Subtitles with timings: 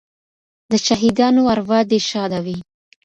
[0.71, 2.57] د شهیدانو اروا دې شاده وي.